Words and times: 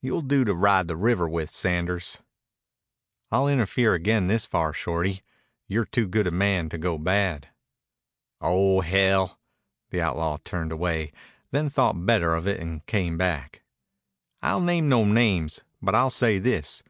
You'll 0.00 0.22
do 0.22 0.42
to 0.46 0.54
ride 0.54 0.88
the 0.88 0.96
river 0.96 1.28
with, 1.28 1.50
Sanders." 1.50 2.16
"I'll 3.30 3.46
interfere 3.46 3.92
again 3.92 4.26
this 4.26 4.46
far, 4.46 4.72
Shorty. 4.72 5.22
You're 5.68 5.84
too 5.84 6.08
good 6.08 6.26
a 6.26 6.30
man 6.30 6.70
to 6.70 6.78
go 6.78 6.96
bad." 6.96 7.48
"Oh, 8.40 8.80
hell!" 8.80 9.38
The 9.90 10.00
outlaw 10.00 10.38
turned 10.42 10.72
away; 10.72 11.12
then 11.50 11.68
thought 11.68 12.06
better 12.06 12.34
of 12.34 12.48
it 12.48 12.58
and 12.58 12.86
came 12.86 13.18
back. 13.18 13.64
"I'll 14.40 14.62
name 14.62 14.88
no 14.88 15.04
names, 15.04 15.60
but 15.82 15.94
I'll 15.94 16.08
say 16.08 16.38
this. 16.38 16.82